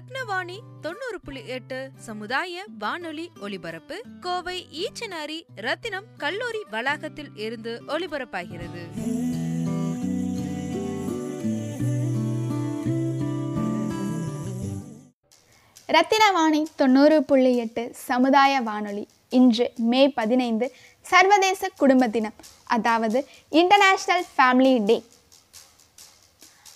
[0.00, 8.82] ரத்னவாணி தொண்ணூறு புள்ளி எட்டு சமுதாய வானொலி ஒலிபரப்பு கோவை ஈச்சனாரி ரத்தினம் கல்லூரி வளாகத்தில் இருந்து ஒலிபரப்பாகிறது.
[15.88, 20.68] ரத்தினவாணி தொண்ணூறு புள்ளி எட்டு சமுதாய வானொலி இன்று மே பதினைந்து
[21.04, 25.02] சர்வதேச குடும்ப தினம் அதாவது இன்டர்நேஷ்னல் ஃபேமிலி டே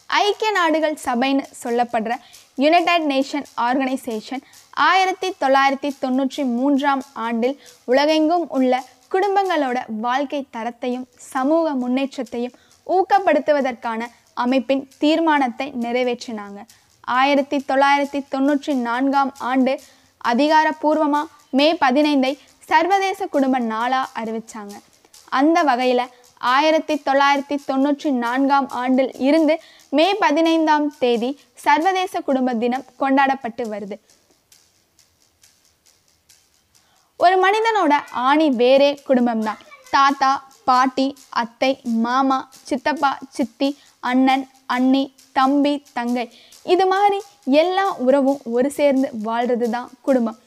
[0.08, 2.14] ஐக்கிய நாடுகள் சபைன்னு சொல்லப்படுற
[2.58, 4.42] யுனைடெட் நேஷன் ஆர்கனைசேஷன்
[4.88, 12.54] ஆயிரத்தி தொள்ளாயிரத்தி தொண்ணூற்றி மூன்றாம் ஆண்டில் உலகெங்கும் உள்ள குடும்பங்களோட வாழ்க்கை தரத்தையும் சமூக முன்னேற்றத்தையும்
[12.86, 14.00] ஊக்கப்படுத்துவதற்கான
[14.34, 16.60] அமைப்பின் தீர்மானத்தை நிறைவேற்றினாங்க.
[17.00, 19.80] ஆயிரத்தி தொள்ளாயிரத்தி தொண்ணூற்றி நான்காம் ஆண்டு
[20.24, 22.38] அதிகாரப்பூர்வமாக மே பதினைந்தை
[22.68, 24.74] சர்வதேச குடும்ப நாளாக அறிவித்தாங்க
[25.28, 26.10] அந்த வகையில்
[26.52, 29.54] ஆயிரத்தி தொள்ளாயிரத்தி தொண்ணூற்றி நான்காம் ஆண்டில் இருந்து
[29.96, 31.30] மே பதினைந்தாம் தேதி
[31.64, 33.98] சர்வதேச குடும்ப தினம் கொண்டாடப்பட்டு வருது.
[37.24, 37.94] ஒரு மனிதனோட
[38.28, 39.60] ஆணி வேறே குடும்பம்தான்.
[39.94, 40.30] தாத்தா
[40.68, 41.06] பாட்டி
[41.42, 41.70] அத்தை
[42.04, 43.68] மாமா சித்தப்பா சித்தி
[44.10, 44.44] அண்ணன்
[44.76, 45.02] அண்ணி
[45.38, 46.24] தம்பி தங்கை.
[46.74, 47.18] இது மாதிரி
[47.62, 50.38] எல்லா உறவும் ஒரு சேர்ந்து வாழ்றது தான் குடும்பம்.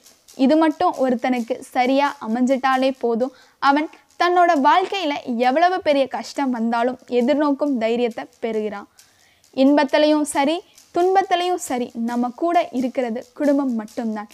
[0.46, 3.34] இது மட்டும் ஒருத்தனுக்கு சரியாக அமைஞ்சிட்டாலே போதும்.
[3.70, 3.88] அவன்
[4.20, 8.88] தன்னோட வாழ்க்கையில் எவ்வளவு பெரிய கஷ்டம் வந்தாலும் எதிர்நோக்கும் தைரியத்தை பெறுகிறான்.
[9.64, 10.58] இன்பத்திலையும் சரி
[10.96, 14.30] துன்பத்திலையும் சரி நம்ம கூட இருக்கிறது குடும்பம் மட்டும்தான்.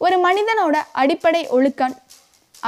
[0.00, 1.96] ஒரு மனிதனோட அடிப்படை ஒழுக்கம்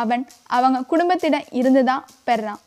[0.03, 0.25] அவன்
[0.57, 2.61] அவங்க குடும்பத்திடம் இருந்து தான் பெறான்.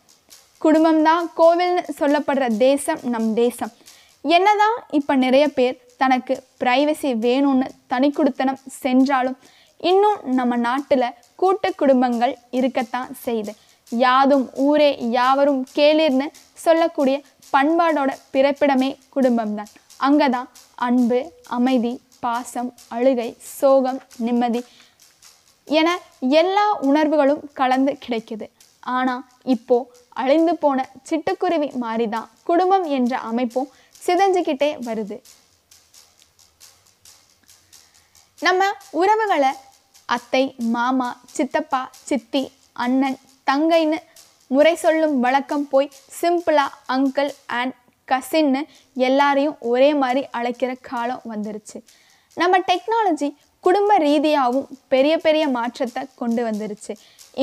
[0.65, 3.73] குடும்பம்தான் கோவில்னு சொல்லப்படுற தேசம் நம் தேசம்.
[4.25, 9.37] என்னதான் இப்போ நிறைய பேர் தனக்கு பிரைவசி வேணும்னு தனி குடுத்தனம் சென்றாலும்
[9.89, 13.53] இன்னும் நம்ம நாட்டில் கூட்டு குடும்பங்கள் இருக்கத்தான் செய்யுது
[14.05, 16.27] யாதும் ஊரே யாவரும் கேளிர்னு
[16.65, 17.17] சொல்லக்கூடிய
[17.55, 19.71] பண்பாடோட பிறப்பிடமே குடும்பம்தான்.
[20.07, 20.49] அங்கே தான்
[20.87, 21.19] அன்பு
[21.57, 21.93] அமைதி
[22.23, 24.61] பாசம் அழுகை சோகம் நிம்மதி
[25.67, 25.89] என
[26.39, 28.47] எல்லா உணர்வுகளும் கலந்து கிடைக்குது.
[28.95, 29.77] ஆனால் இப்போ
[30.21, 33.69] அழிந்து போன சிட்டுக்குருவி மாதிரி தான் குடும்பம் என்ற அமைப்பும்
[34.05, 35.17] சிதைஞ்சுக்கிட்டே வருது.
[38.39, 38.63] நம்ம
[39.01, 39.51] உறவுகளை
[40.15, 40.43] அத்தை
[40.75, 42.41] மாமா சித்தப்பா சித்தி
[42.85, 43.99] அண்ணன் தங்கைன்னு
[44.47, 47.75] முறை சொல்லும் வழக்கம் போய் சிம்பிளாக அங்கிள் அண்ட்
[48.07, 48.61] கசின்னு
[49.07, 51.77] எல்லாரையும் ஒரே மாதிரி அழைக்கிற காலம் வந்துருச்சு.
[52.37, 56.93] நம்ம டெக்னாலஜி குடும்ப ரீதியாகவும் பெரிய பெரிய மாற்றத்தை கொண்டு வந்துருச்சு.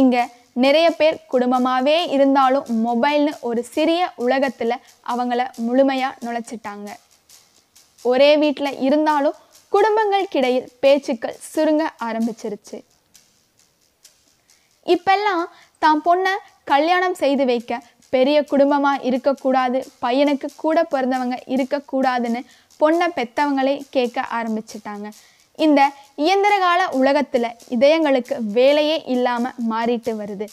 [0.01, 0.23] இங்கே
[0.65, 6.89] நிறைய பேர் குடும்பமாகவே இருந்தாலும் மொபைல்னு ஒரு சிறிய உலகத்தில் அவங்கள முழுமையாக நுழைச்சிட்டாங்க.
[8.03, 9.39] ஒரே வீட்டில் இருந்தாலும்
[9.73, 12.79] குடும்பங்களுக்கிடையில் பேச்சுக்கள் சுருங்க ஆரம்பிச்சிருச்சு.
[14.87, 15.45] இப்பெல்லாம்
[15.83, 17.81] தான் பொண்ணை கல்யாணம் செய்து வைக்க
[18.13, 22.41] பெரிய குடும்பமாக இருக்கக்கூடாது பையனுக்கு கூட பிறந்தவங்க இருக்கக்கூடாதுன்னு
[22.81, 25.07] பொண்ணை பெத்தவங்களே கேட்க ஆரம்பிச்சிட்டாங்க.
[25.59, 25.81] இந்த
[26.25, 30.47] இயந்திர கால உலகத்தில் இதயங்களுக்கு வேலையே இல்லாமல் மாறிட்டு வருது.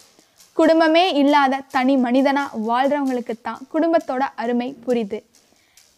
[0.57, 5.19] குடும்பமே இல்லாத தனி மனிதனாக வாழ்கிறவங்களுக்கு தான் குடும்பத்தோட அருமை புரியுது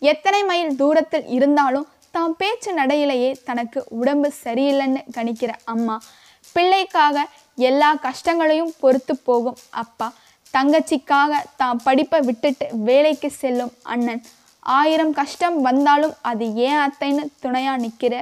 [0.01, 5.95] எத்தனை மைல் தூரத்தில் இருந்தாலும் தான் பேச்சு நடையிலேயே தனக்கு உடம்பு சரியில்லைன்னு கணிக்கிற அம்மா
[6.55, 7.25] பிள்ளைக்காக
[7.67, 10.07] எல்லா கஷ்டங்களையும் பொறுத்து போகும் அப்பா.
[10.53, 14.21] தங்கச்சிக்காக தான் படிப்பை விட்டுட்டு வேலைக்கு செல்லும் அண்ணன்.
[14.77, 18.15] ஆயிரம் கஷ்டம் வந்தாலும் அது ஏன் அத்தைன்னு துணையா நிற்கிற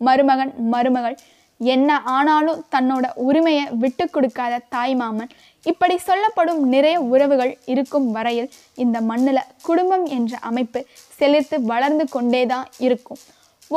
[0.00, 1.16] மருமகன் மருமகள்
[1.60, 5.34] என்ன ஆனாலும் தன்னோட உரிமையை விட்டு கொடுக்காத தாய்மாமன்
[5.70, 8.48] இப்படி சொல்லப்படும் நிறைய உறவுகள் இருக்கும் வரையில்
[8.84, 10.80] இந்த மண்ணில் குடும்பம் என்ற அமைப்பு
[11.18, 13.20] செழித்து வளர்ந்து கொண்டே தான் இருக்கும்.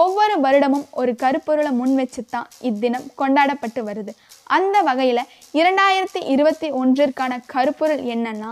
[0.02, 4.12] ஒவ்வொரு வருடமும் ஒரு கருப்பொருளை முன் வச்சு தான் இத்தினம் கொண்டாடப்பட்டு வருது.
[4.44, 5.22] அந்த வகையில்
[5.54, 8.50] இரண்டாயிரத்தி இருபத்தி ஒன்றிற்கான கருப்பொருள் என்னன்னா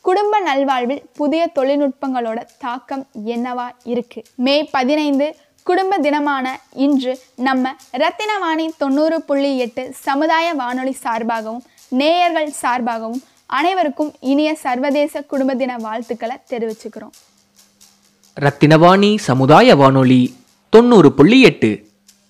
[0.00, 4.20] குடும்ப நல்வாழ்வில் புதிய தொழில்நுட்பங்களோட தாக்கம் என்னவா இருக்கு?
[4.36, 5.26] மே பதினைந்து
[5.66, 6.46] குடும்ப தினமான
[6.84, 13.22] இன்று நம்ம ரத்தினவாணி தொண்ணூறு புள்ளி எட்டு சமுதாய வானொலி சார்பாகவும் நேயர்கள் சார்பாகவும்
[13.58, 17.14] அனைவருக்கும் இனிய சர்வதேச குடும்ப தின வாழ்த்துக்களை தெரிவிச்சுக்கிறோம்.
[18.36, 20.20] ரத்தினவாணி சமுதாய வானொலி
[20.70, 21.70] தொண்ணூறு புள்ளி எட்டு.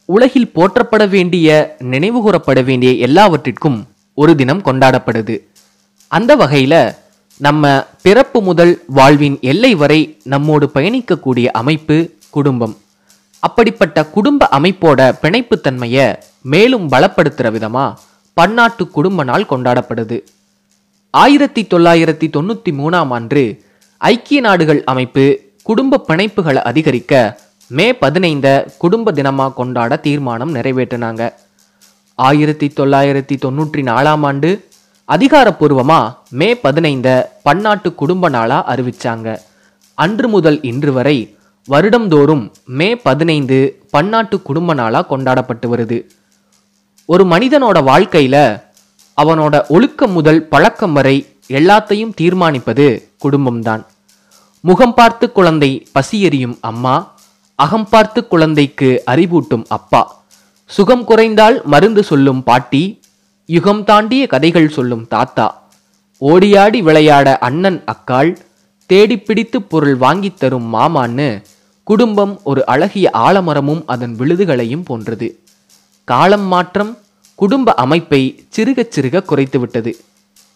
[0.04, 3.78] உலகில் போற்றப்பட வேண்டிய நினைவுகூரப்பட வேண்டிய எல்லாவற்றிற்கும்
[4.14, 5.36] ஒரு தினம் கொண்டாடப்படுது.
[6.08, 6.92] அந்த வகையில்
[7.38, 11.96] நம்ம பிறப்பு முதல் வாழ்வின் எல்லை வரை நம்மோடு பயணிக்கக்கூடிய அமைப்பு
[12.30, 12.76] குடும்பம்.
[13.40, 16.06] அப்படிப்பட்ட குடும்ப அமைப்போட பிணைப்புத்தன்மையை
[16.42, 17.98] மேலும் பலப்படுத்துகிற விதமாக
[18.32, 20.18] பன்னாட்டு குடும்ப நாள் கொண்டாடப்படுது.
[21.10, 23.42] ஆயிரத்தி தொள்ளாயிரத்தி தொண்ணூற்றி மூணாம் ஆண்டு
[23.98, 28.48] ஐக்கிய நாடுகள் அமைப்பு குடும்ப பிணைப்புகளை அதிகரிக்க மே பதினைந்த
[28.78, 31.22] குடும்ப தினமாக கொண்டாட தீர்மானம் நிறைவேற்றினாங்க.
[32.14, 34.68] ஆயிரத்தி தொள்ளாயிரத்தி தொண்ணூற்றி நாலாம் ஆண்டு
[35.04, 37.08] அதிகாரப்பூர்வமாக மே பதினைந்த
[37.42, 39.38] பன்னாட்டு குடும்ப நாளாக அறிவித்தாங்க
[39.94, 41.36] அன்று முதல் இன்று வரை
[41.68, 45.98] வருடம்தோறும் மே பதினைந்து பன்னாட்டு குடும்ப நாளாக கொண்டாடப்பட்டு வருது.
[47.04, 48.42] ஒரு மனிதனோட வாழ்க்கையில்
[49.18, 52.86] அவனோட ஒழுக்கம் முதல் பழக்கம் வரை எல்லாத்தையும் தீர்மானிப்பது
[53.24, 53.84] குடும்பம்தான்.
[54.60, 57.15] முகம் பார்த்து குழந்தை பசியெறியும் அம்மா
[57.56, 60.24] அகம் பார்த்து குழந்தைக்கு அறிவூட்டும் அப்பா.
[60.66, 63.00] சுகம் குறைந்தால் மருந்து சொல்லும் பாட்டி
[63.46, 65.68] யுகம் தாண்டிய கதைகள் சொல்லும் தாத்தா.
[66.20, 68.36] ஓடியாடி விளையாட அண்ணன் அக்காள்
[68.86, 71.42] தேடிப் பிடித்து பொருள் வாங்கித் தரும் மாமான்னு
[71.82, 75.38] குடும்பம் ஒரு அழகிய ஆலமரமும் அதன் விழுதுகளையும் போன்றது.
[76.04, 76.98] காலம் மாற்றம்
[77.34, 79.92] குடும்ப அமைப்பை சிறுகச் சிறுக குறைத்துவிட்டது.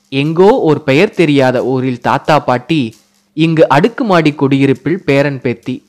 [0.09, 2.95] எங்கோ ஒரு பெயர் தெரியாத ஊரில் தாத்தா பாட்டி
[3.33, 5.89] இங்கு அடுக்குமாடி குடியிருப்பில் பேரன் பேத்தி.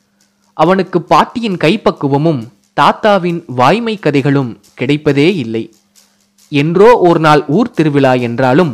[0.64, 2.42] அவனுக்கு பாட்டியின் கைப்பக்குவமும்
[2.80, 5.64] தாத்தாவின் வாய்மை கதைகளும் கிடைப்பதே இல்லை.
[6.52, 8.74] என்றோ ஒரு நாள் ஊர் திருவிழா என்றாலும்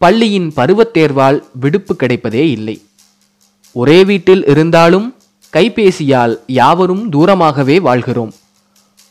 [0.00, 2.76] பள்ளியின் பருவத் தேர்வால் விடுப்பு கிடைப்பதே இல்லை.
[3.76, 5.06] ஒரே வீட்டில் இருந்தாலும்
[5.52, 8.32] கைபேசியால் யாவரும் தூரமாகவே வாழ்கிறோம்.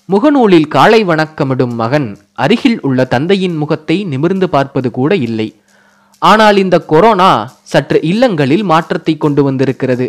[0.09, 2.07] முகநூலில் காலை வணக்கமிடும் மகன்
[2.43, 5.47] அருகில் உள்ள தந்தையின் முகத்தை நிமிர்ந்து பார்ப்பது கூட இல்லை.
[6.21, 7.31] ஆனால் இந்த கொரோனா
[7.71, 10.07] சற்று இல்லங்களில் மாற்றத்தை கொண்டு வந்திருக்கிறது.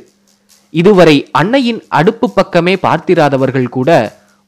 [0.75, 3.91] இதுவரை அன்னையின் அடுப்பு பக்கமே பார்த்திராதவர்கள் கூட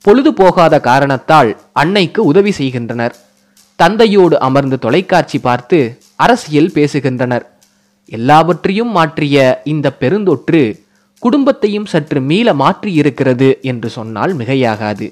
[0.04, 3.14] பொழுது போகாத காரணத்தால் அன்னைக்கு உதவி செய்கின்றனர்.
[3.76, 5.78] தந்தையோடு அமர்ந்து தொலைக்காட்சி பார்த்து
[6.16, 7.44] அரசியல் பேசுகின்றனர்.
[8.12, 10.62] எல்லாவற்றையும் மாற்றிய இந்த பெருந்தொற்று
[11.22, 15.06] குடும்பத்தையும் சற்று மீள மாற்றி இருக்கிறது என்று சொன்னால் மிகையாகாது.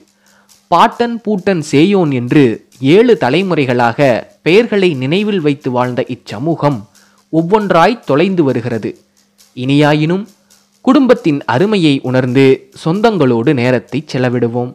[0.71, 2.45] பாட்டன் பூட்டன் சேயோன் என்று
[2.95, 4.09] ஏழு தலைமுறைகளாக
[4.43, 6.79] பெயர்களை நினைவில் வைத்து வாழ்ந்த இச்சமூகம்
[7.33, 8.91] ஒவ்வொன்றாய் தொலைந்து வருகிறது.
[9.57, 10.25] இனியாயினும்
[10.89, 14.71] குடும்பத்தின் அருமையை உணர்ந்து சொந்தங்களோடு நேரத்தை செலவிடுவோம்.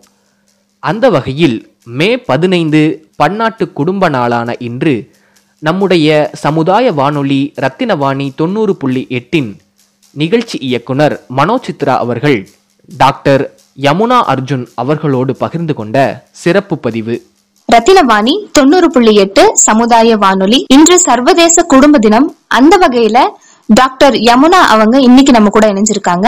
[0.80, 1.56] அந்த வகையில்
[2.00, 2.82] மே பதினைந்து
[3.16, 4.94] பன்னாட்டு குடும்ப நாளான இன்று
[5.60, 9.58] நம்முடைய சமுதாய வானொலி ரத்தினவாணி தொண்ணூறு புள்ளி எட்டின்
[10.12, 12.50] நிகழ்ச்சி இயக்குனர் மனோசித்ரா அவர்கள்
[12.98, 13.44] டாக்டர்
[13.82, 15.98] யமுனா அர்ஜுன் அவர்களோடு பகிர்ந்து கொண்ட
[16.32, 17.16] சிறப்பு பதிவு.
[17.70, 22.36] ரத்தினவாணி தொண்ணூறு புள்ளி எட்டு சமுதாய வானொலி இன்று சர்வதேச குடும்ப தினம்.
[22.48, 23.20] அந்த வகையில
[23.70, 26.28] டாக்டர் யமுனா அவங்க இன்னைக்கு நம்ம கூட இணைஞ்சிருக்காங்க.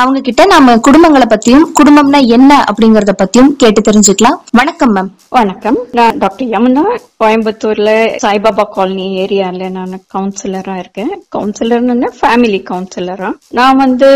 [0.00, 4.36] அவங்க கிட்ட நம்ம குடும்பங்களை பத்தியும் குடும்பம்னா என்ன அப்படிங்கறத பத்தியும் கேட்டு தெரிஞ்சுக்கலாம்.
[4.60, 5.08] வணக்கம் மேம்
[5.38, 5.78] வணக்கம்.
[5.98, 6.82] நான் டாக்டர் யமுனா
[7.22, 7.90] கோயம்புத்தூர்ல
[8.24, 11.12] சாய்பாபா காலனி ஏரியால நான் கவுன்சிலரா இருக்கேன்.
[11.36, 14.10] கவுன்சிலர்னு ஃபேமிலி கவுன்சிலரா நான் வந்து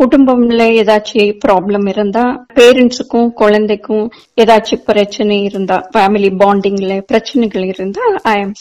[0.00, 2.24] குடும்பம்ல ஏதாச்சும் ப்ராப்ளம் இருந்தா
[2.58, 4.04] பேரண்ட்ஸுக்கும் குழந்தைக்கும்
[4.44, 8.52] ஏதாச்சும் பிரச்சனை இருந்தா ஃபேமிலி பாண்டிங்ல பிரச்சனைகள் இருந்தா I am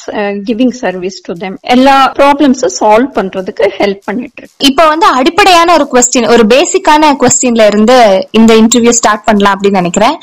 [0.50, 5.88] giving service to them எல்லா ப்ராப்ளம்ஸும் சால்வ் பண்றதுக்கு ஹெல்ப் பண்ணிட்டு இருக்கேன் இப்ப வந்து அடிப்படையான ஒரு
[5.94, 7.98] கொஸ்டின் ஒரு பேசிக்கான கொஸ்டின்ல இருந்து
[8.31, 10.16] இந்த இன்டர்வியூ ஸ்டார்ட் பண்ணலாம் அப்படின்னு நினைக்கிறேன்.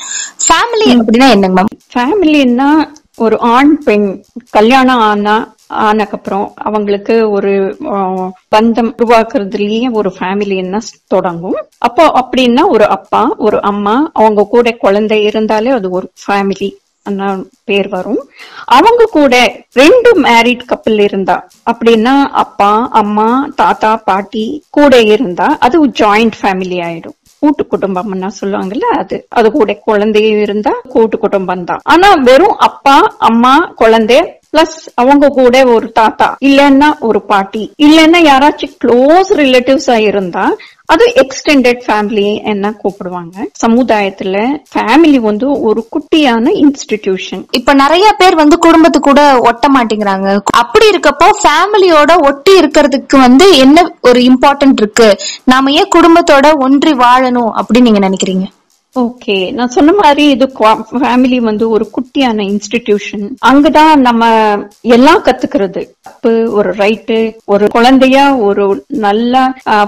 [0.45, 2.69] ஃபேமிலி அப்படின்னா என்னங்க மேம் ஃபேமிலின்னா
[3.17, 4.05] ஒரு ஆண் பெண்
[4.49, 5.33] கல்யாணம் ஆனா
[5.87, 7.51] ஆனக்கப்புறம் அவங்களுக்கு ஒரு
[8.55, 11.57] பந்தம் உருவாக்குறதுலயே ஒரு ஃபேமிலின்னா தொடங்கும்.
[11.77, 16.69] அப்போ அப்படின்னா ஒரு அப்பா ஒரு அம்மா அவங்க கூட குழந்தை இருந்தாலே அது ஒரு ஃபேமிலி
[17.63, 18.29] பேர் வரும்.
[18.65, 26.37] அவங்க கூட ரெண்டு மேரிட் கப்பல் இருந்தா அப்படின்னா அப்பா அம்மா தாத்தா பாட்டி கூட இருந்தா அது ஜாயிண்ட்
[26.41, 27.17] ஃபேமிலி ஆயிடும்.
[27.39, 29.25] கூட்டு குடும்பம்னா சொல்லுவாங்கல்ல அது.
[29.29, 31.79] அது கூட குழந்தையும் இருந்தா கூட்டு குடும்பம் தான்.
[31.83, 38.75] ஆனா வெறும் அப்பா அம்மா குழந்தை பிளஸ் அவங்க கூட ஒரு தாத்தா இல்லைன்னா ஒரு பாட்டி இல்லைன்னா யாராச்சும்
[38.85, 40.45] க்ளோஸ் ரிலேட்டிவ்ஸா இருந்தா
[40.85, 43.35] அது எக்ஸ்டெண்டட் ஃபேமிலி என்ன கூப்பிடுவாங்க.
[43.65, 44.37] சமுதாயத்துல
[44.73, 50.37] ஃபேமிலி வந்து ஒரு குட்டியான இன்ஸ்டிடியூஷன் இப்ப நிறைய பேர் வந்து குடும்பத்து கூட ஒட்ட மாட்டேங்கிறாங்க.
[50.57, 55.09] அப்படி இருக்கப்போ ஃபேமிலியோட ஒட்டி இருக்கிறதுக்கு வந்து என்ன ஒரு இம்பார்ட்டன்ட் இருக்கு?
[55.43, 58.47] நாம ஏன் குடும்பத்தோட ஒன்றி வாழணும் அப்படின்னு நீங்க நினைக்கிறீங்க?
[59.01, 60.45] ஓகே நான் சொன்ன மாதிரி இது
[60.91, 64.23] ஃபேமிலி வந்து ஒரு குட்டியான இன்ஸ்டிடியூஷன் அங்கதான் நம்ம
[64.95, 65.81] எல்லாம் கத்துக்கிறது.
[66.07, 67.17] தப்பு ஒரு ரைட்டு
[67.53, 68.65] ஒரு குழந்தையா ஒரு
[69.05, 69.43] நல்ல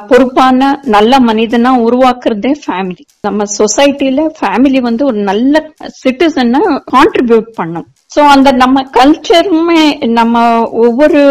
[0.09, 5.63] பொறுப்பான நல்ல மனிதனா உருவாக்குறதே ஃபேமிலி நம்ம சொசைட்டில ஃபேமிலி வந்து ஒரு நல்ல
[6.01, 6.61] சிட்டிசனை
[6.93, 7.87] கான்ட்ரிபியூட் பண்ணும்.
[8.15, 9.83] சோ அந்த நம்ம கல்ச்சருமே
[10.19, 10.45] நம்ம
[10.85, 11.21] ஒவ்வொரு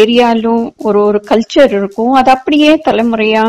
[0.00, 2.12] ஏரியாலும் ஒரு ஒரு கல்ச்சர் இருக்கும்.
[2.20, 3.44] அது அப்படியே தலைமுறையா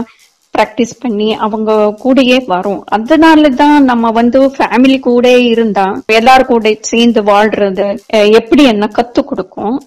[0.56, 2.84] ப்ராக்டிஸ் பண்ணி அவங்க கூடயே வரும்.
[2.86, 7.98] அதனால தான் நம்ம வந்து ஃபேமிலி கூட இருந்தா எல்லாரும் கூட சேர்ந்து வாழ்றது
[8.32, 9.82] எப்படி என்ன கத்து கொடுக்கும்?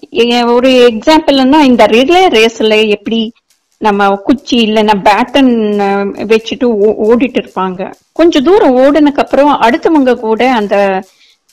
[0.45, 3.31] ஒரு எக்ஸாம்பிள்னா இந்த ரிலே ரேஸ்ல எப்படி
[3.77, 5.51] நம்ம குச்சி இல்லைன்னா பேட்டன்
[6.25, 7.93] வச்சுட்டு ஓ- ஓடிட்டு இருப்பாங்க.
[8.11, 11.01] கொஞ்ச தூரம் ஓடினக்கு அப்புறம் அடுத்தவங்க கூட அந்த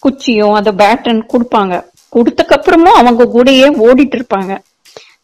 [0.02, 1.84] குச்சியும் அந்த பேட்டன் கொடுப்பாங்க.
[2.08, 4.58] கொடுத்தக்கு அப்புறமும் அவங்க கூடயே ஓடிட்டு இருப்பாங்க.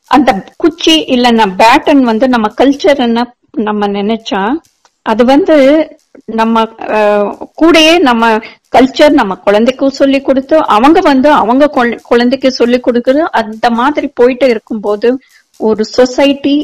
[0.06, 4.42] அந்த குச்சி இல்லைன்னா பேட்டன் வந்து நம்ம கல்ச்சர் என்ன நம்ம நினைச்சா
[5.07, 5.57] அது வந்து
[6.40, 6.62] நம்ம
[7.61, 8.25] கூடயே நம்ம
[8.76, 11.71] கல்ச்சர் நம்ம குழந்தைக்கும் சொல்லி கொடுத்து அவங்க வந்து அவங்க
[12.11, 15.11] குழந்தைக்கு சொல்லி கொடுக்குறது அந்த மாதிரி போயிட்டு இருக்கும்போது
[15.61, 16.54] ஒரு சொசைட்டி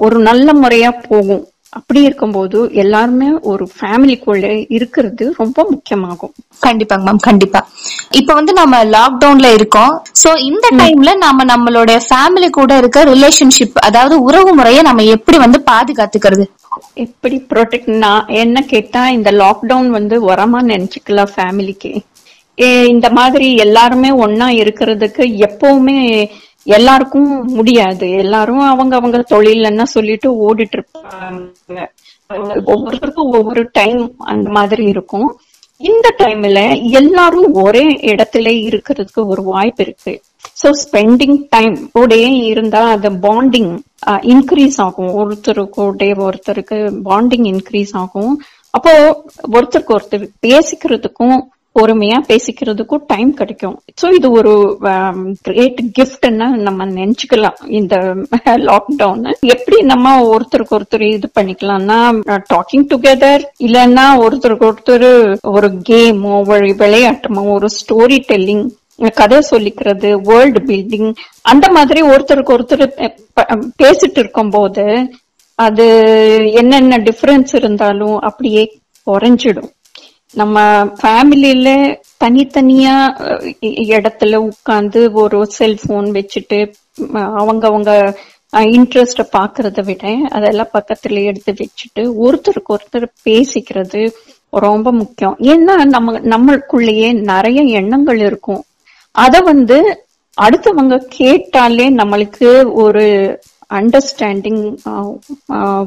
[0.00, 1.42] ஒரு நல்ல முறையா போகும்.
[1.72, 6.32] அப்படி இருக்கும்போது எல்லாருமே ஒரு ஃபேமிலிக்குள்ள இருக்கிறது ரொம்ப முக்கியமாகும்.
[6.62, 7.60] கண்டிப்பாங்க மேம் கண்டிப்பா.
[8.20, 9.92] இப்ப வந்து நம்ம லாக்டவுன்ல இருக்கோம்.
[10.22, 15.60] சோ இந்த டைம்ல நாம நம்மளோட ஃபேமிலி கூட இருக்க ரிலேஷன்ஷிப் அதாவது உறவு முறையை நம்ம எப்படி வந்து
[15.70, 16.46] பாதுகாத்துக்கிறது?
[17.06, 21.92] எப்படி ப்ரொடெக்ட் நான் என்ன கேட்டா இந்த லாக்டவுன் வந்து வரமா நினைச்சுக்கலாம் ஃபேமிலிக்கு
[22.94, 25.98] இந்த மாதிரி எல்லாருமே ஒன்னா இருக்கிறதுக்கு எப்பவுமே
[26.64, 28.06] எல்லாருக்கும் முடியாது.
[28.22, 31.88] எல்லாரும் அவங்க அவங்க தொழிலன்னா சொல்லிட்டு ஓடிட்டு இருப்பாங்க
[32.72, 34.02] ஒவ்வொருத்தருக்கும் ஒவ்வொரு டைம்
[34.32, 35.30] அந்த மாதிரி இருக்கும்.
[35.80, 36.60] இந்த டைம்ல
[37.00, 40.12] எல்லாரும் ஒரே இடத்துல இருக்கிறதுக்கு ஒரு வாய்ப்பு இருக்கு.
[40.60, 43.72] சோ ஸ்பெண்டிங் டைம் கூடயே இருந்தா அந்த பாண்டிங்
[44.32, 45.12] இன்க்ரீஸ் ஆகும்.
[45.22, 45.80] ஒருத்தருக்கு
[46.28, 46.78] ஒருத்தருக்கு
[47.08, 48.34] பாண்டிங் இன்க்ரீஸ் ஆகும்.
[48.70, 48.92] அப்போ
[49.52, 51.36] ஒருத்தருக்கு ஒருத்தர் பேசிக்கிறதுக்கும்
[51.76, 53.76] பொறுமையா பேசிக்கிறதுக்கும் டைம் கிடைக்கும்.
[54.00, 54.52] சோ இது ஒரு
[54.92, 57.58] um, கிரேட் கிஃப்ட்னா நம்ம நினைச்சுக்கலாம்.
[57.78, 57.94] இந்த
[58.68, 59.24] லாக்டவுன்
[59.54, 61.98] எப்படி நம்ம ஒருத்தருக்கு ஒருத்தர் இது பண்ணிக்கலாம்னா
[62.52, 65.08] டாக்கிங் டுகெதர் இல்லைன்னா ஒருத்தருக்கு ஒருத்தர்
[65.54, 68.64] ஒரு கேமோ ஒரு விளையாட்டுமோ ஒரு ஸ்டோரி டெல்லிங்
[69.18, 71.10] கதை சொல்லிக்கிறது வேர்ல்டு பில்டிங்
[71.52, 72.84] அந்த மாதிரி ஒருத்தருக்கு ஒருத்தர்
[73.82, 74.84] பேசிட்டு இருக்கும் போது
[75.58, 75.86] அது
[76.60, 78.62] என்னென்ன டிஃபரன்ஸ் இருந்தாலும் அப்படியே
[79.06, 79.70] குறைஞ்சிடும்.
[80.40, 80.58] நம்ம
[81.00, 81.68] ஃபேமிலியில
[82.22, 82.94] தனித்தனியா
[83.96, 86.58] இடத்துல உட்கார்ந்து ஒரு செல்போன் வச்சுட்டு
[87.40, 87.92] அவங்க அவங்க
[88.76, 90.04] இன்ட்ரெஸ்ட பாக்குறத விட
[90.36, 94.02] அதெல்லாம் பக்கத்துல எடுத்து வச்சுட்டு ஒருத்தருக்கு ஒருத்தர் பேசிக்கிறது
[94.66, 95.36] ரொம்ப முக்கியம்.
[95.52, 98.62] ஏன்னா நம்ம நம்மளுக்குள்ளேயே நிறைய எண்ணங்கள் இருக்கும்.
[99.14, 99.78] அத வந்து
[100.38, 102.48] அடுத்தவங்க கேட்டாலே நம்மளுக்கு
[102.82, 103.04] ஒரு
[103.70, 104.64] அண்டர்ஸ்டாண்டிங்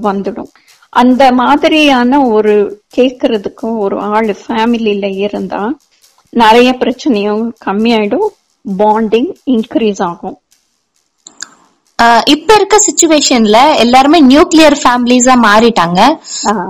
[0.07, 0.51] வந்துடும்.
[0.95, 2.53] அந்த மாதிரியான ஒரு
[2.97, 5.61] கேக்குறதுக்கும் ஒரு ஆள் ஃபேமிலியில இருந்தா
[6.33, 8.27] நிறைய பிரச்சனையும் கம்மியாயிடும்
[8.65, 10.37] பாண்டிங் இன்க்ரீஸ் ஆகும்.
[12.33, 15.99] இப்ப இருக்க சுச்சுவேஷன்ல எல்லாருமே நியூக்ளியர் ஃபேமிலிஸா மாறிட்டாங்க.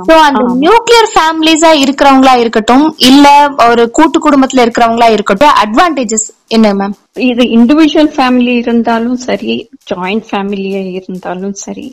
[0.07, 3.25] சோ அந்த நியூக்ளியர் ஃபேமிலிஸா இருக்கிறவங்களா இருக்கட்டும் இல்ல
[3.67, 6.27] ஒரு கூட்டு குடும்பத்துல இருக்கிறவங்களா இருக்கட்டும் அட்வான்டேஜஸ்
[6.57, 6.95] என்ன மேம்
[7.29, 9.53] இது இண்டிவிஜுவல் ஃபேமிலி இருந்தாலும் சரி
[9.91, 11.87] ஜாயிண்ட் ஃபேமிலியா இருந்தாலும் சரி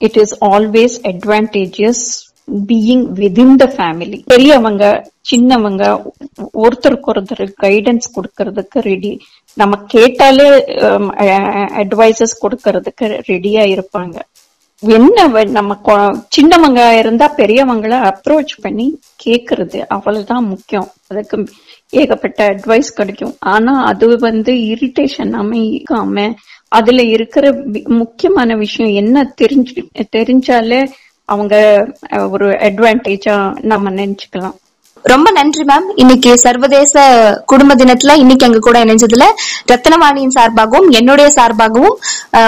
[0.00, 2.04] it is always advantages
[2.68, 4.84] being within the family பெரியவங்க
[5.30, 5.84] சின்னவங்க
[6.64, 9.12] ஒருத்தருக்கு ஒருத்தர் கைடன்ஸ் கொடுக்கறதுக்கு ரெடி
[9.56, 10.48] நம்ம கேட்டாலே
[10.86, 11.06] um,
[11.82, 14.16] அட்வைசஸ் கொடுக்கறதுக்கு ரெடியா இருப்பாங்க.
[14.82, 15.74] என்ன நம்ம
[16.36, 18.86] சின்னவங்க இருந்தா பெரியவங்கள அப்ரோச் பண்ணி
[19.24, 20.88] கேக்குறது அவ்வளவுதான் முக்கியம்.
[21.10, 21.36] அதுக்கு
[21.92, 23.34] ஏகப்பட்ட அட்வைஸ் கிடைக்கும்.
[23.54, 26.26] ஆனா அது வந்து இரிட்டேஷன் அமைக்காம
[26.78, 27.54] அதுல இருக்கிற
[28.02, 29.82] முக்கியமான விஷயம் என்ன தெரிஞ்சு
[30.16, 30.80] தெரிஞ்சாலே
[31.32, 31.56] அவங்க
[32.34, 33.34] ஒரு அட்வான்டேஜா
[33.72, 34.56] நம்ம நினைச்சுக்கலாம்.
[35.12, 37.02] ரொம்ப நன்றி மேம் இன்னைக்கு சர்வதேச
[37.50, 39.24] குடும்ப தினத்துல இன்னைக்கு எங்க கூட இணைஞ்சதுல
[39.72, 41.96] ரத்னவாணியின் சார்பாகவும் என்னுடைய சார்பாகவும்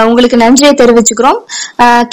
[0.09, 1.39] உங்களுக்கு நன்றியை தெரிவிச்சுக்கிறோம்.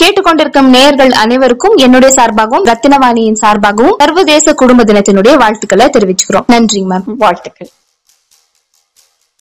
[0.03, 6.49] கேட்டுக்கொண்டிருக்கும் நேயர்கள் அனைவருக்கும் என்னுடைய சார்பாகவும் ரத்தினவாணியின் சார்பாகவும் சர்வதேச குடும்ப தினத்தினுடைய வாழ்த்துக்களை தெரிவிச்சுக்கிறோம்.
[6.55, 7.71] நன்றி மேம் வாழ்த்துக்கள்.